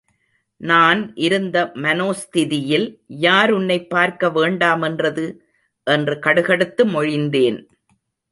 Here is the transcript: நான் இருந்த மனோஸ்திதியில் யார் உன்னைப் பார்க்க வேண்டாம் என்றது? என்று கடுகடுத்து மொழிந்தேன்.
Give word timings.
நான் 0.61 1.15
இருந்த 1.15 1.71
மனோஸ்திதியில் 1.75 2.99
யார் 3.07 3.51
உன்னைப் 3.51 3.89
பார்க்க 3.89 4.29
வேண்டாம் 4.29 4.81
என்றது? 4.81 5.45
என்று 5.83 6.15
கடுகடுத்து 6.15 6.83
மொழிந்தேன். 6.83 7.59